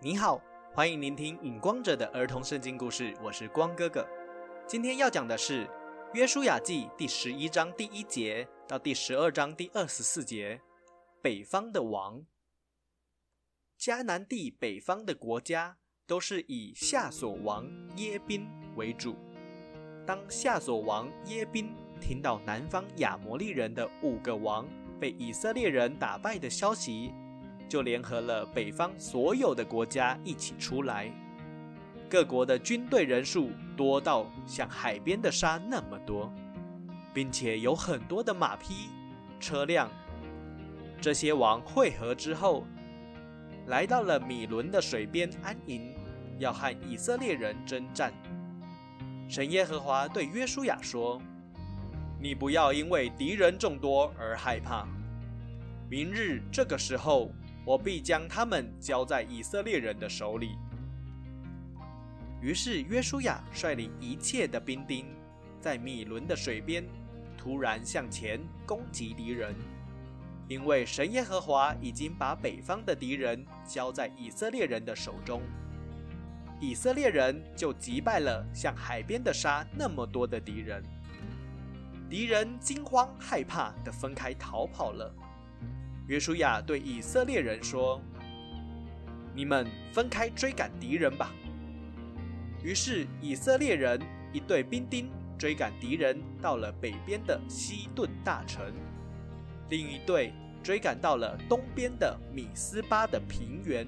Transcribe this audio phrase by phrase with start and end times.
[0.00, 0.40] 你好，
[0.72, 4.06] 欢迎聆听影光者的儿童圣经故事，我是光哥哥。
[4.64, 5.66] 今天要讲的是
[6.14, 10.60] 《约书亚记》第十一章第一节到第十二章第二十四节。
[11.20, 12.24] 北方的王，
[13.76, 19.16] 迦南地北方的国家都是以夏所王耶宾为主。
[20.06, 24.64] 当夏所王耶宾听到南方亚摩利人的五个王
[25.00, 27.12] 被以色列人打败的消息，
[27.68, 31.12] 就联合了北方所有的国家一起出来，
[32.08, 36.32] 各国的军队人数多到像海边的沙那么多，
[37.12, 38.88] 并且有很多的马匹、
[39.38, 39.90] 车辆。
[40.98, 42.66] 这些王会合之后，
[43.66, 45.94] 来到了米伦的水边安营，
[46.38, 48.12] 要和以色列人征战。
[49.28, 51.20] 神耶和华对约书亚说
[52.18, 54.88] ：“你不要因为敌人众多而害怕，
[55.90, 57.30] 明日这个时候。”
[57.68, 60.56] 我必将他们交在以色列人的手里。
[62.40, 65.04] 于是约书亚率领一切的兵丁，
[65.60, 66.82] 在米伦的水边
[67.36, 69.54] 突然向前攻击敌人，
[70.48, 75.42] 因为神耶和华已经把北方的敌人交在以色列人的手中。
[76.58, 80.82] 以色列人就击败了像海边的沙那么多的敌人，
[82.08, 85.14] 敌人惊慌害怕的分开逃跑了。
[86.08, 88.00] 约书亚对以色列人说
[89.36, 91.30] ：“你们分开追赶敌人吧。”
[92.64, 94.00] 于是以色列人
[94.32, 98.72] 一队兵丁追赶敌人，到了北边的西顿大城；
[99.68, 103.86] 另一队追赶到了东边的米斯巴的平原，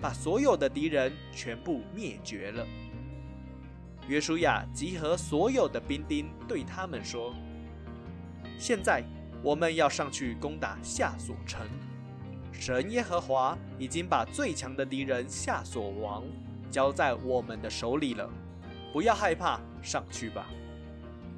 [0.00, 2.66] 把所有的敌人全部灭绝了。
[4.08, 7.32] 约书亚集合所有的兵丁，对他们说
[8.58, 9.04] ：“现在。”
[9.46, 11.64] 我们要上去攻打夏所城。
[12.50, 16.24] 神耶和华已经把最强的敌人夏所王
[16.68, 18.28] 交在我们的手里了，
[18.92, 20.48] 不要害怕，上去吧。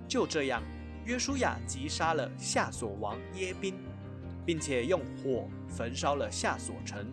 [0.09, 0.63] 就这样，
[1.05, 3.75] 约书亚击杀了夏所王耶宾，
[4.47, 7.13] 并且用火焚烧了夏所城。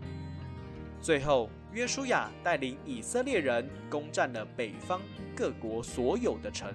[1.01, 5.01] 最后，约书亚带领以色列人攻占了北方
[5.35, 6.73] 各国所有的城，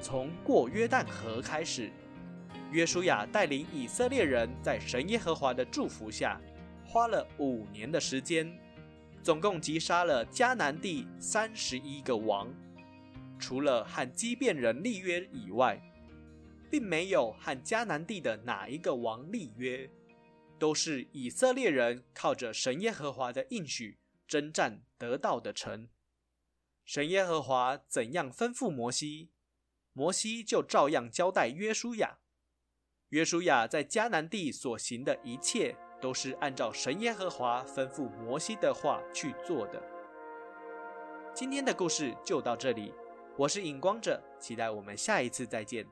[0.00, 1.90] 从过约旦河开始。
[2.72, 6.40] 约书亚带领以色列人在神耶和华的祝福下，
[6.84, 8.58] 花了五年的时间，
[9.22, 12.52] 总共击杀了迦南地三十一个王。
[13.38, 15.80] 除了和基变人立约以外，
[16.68, 19.88] 并没有和迦南地的哪一个王立约，
[20.58, 25.88] 都是以色列人靠着神耶和华的应许征战得到的城。
[26.84, 29.30] 神耶和华怎样吩咐摩西，
[29.92, 32.18] 摩西就照样交代约书亚。
[33.10, 39.80] 约书亚在迦南地所行的一切，都是按照神耶和华吩咐摩西的话去做的。
[41.32, 42.92] 今天的故事就到这里，
[43.36, 45.86] 我是影光者，期待我们下一次再见。